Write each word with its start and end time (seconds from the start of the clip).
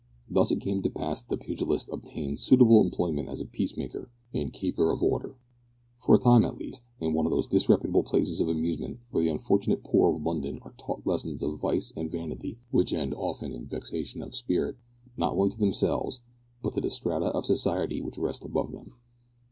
Thus 0.27 0.49
it 0.49 0.61
came 0.61 0.81
to 0.81 0.89
pass 0.89 1.21
that 1.21 1.29
the 1.29 1.37
pugilist 1.45 1.87
obtained 1.91 2.39
suitable 2.39 2.81
employment 2.83 3.29
as 3.29 3.39
a 3.39 3.45
peacemaker 3.45 4.09
and 4.33 4.51
keeper 4.51 4.89
of 4.91 5.03
order, 5.03 5.35
for 5.99 6.15
a 6.15 6.19
time 6.19 6.43
at 6.43 6.57
least, 6.57 6.91
in 6.99 7.13
one 7.13 7.27
of 7.27 7.29
those 7.31 7.45
disreputable 7.45 8.01
places 8.01 8.41
of 8.41 8.47
amusement 8.47 8.97
where 9.11 9.21
the 9.23 9.29
unfortunate 9.29 9.83
poor 9.83 10.11
of 10.15 10.23
London 10.23 10.57
are 10.63 10.73
taught 10.75 11.05
lessons 11.05 11.43
of 11.43 11.59
vice 11.59 11.93
and 11.95 12.09
vanity 12.09 12.57
which 12.71 12.93
end 12.93 13.13
often 13.13 13.51
in 13.53 13.67
vexation 13.67 14.23
of 14.23 14.35
spirit, 14.35 14.75
not 15.17 15.33
only 15.35 15.51
to 15.51 15.59
themselves, 15.59 16.21
but 16.63 16.73
to 16.73 16.81
the 16.81 16.89
strata 16.89 17.27
of 17.27 17.45
society 17.45 18.01
which 18.01 18.17
rest 18.17 18.43
above 18.43 18.71
them. 18.71 18.93